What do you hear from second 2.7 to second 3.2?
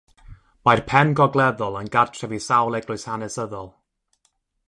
eglwys